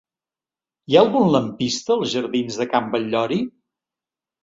[0.91, 3.43] Hi ha algun lampista als jardins de Can Batllori?